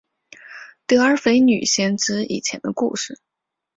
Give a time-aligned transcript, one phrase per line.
[0.87, 3.19] 德尔斐女先知以前的故事。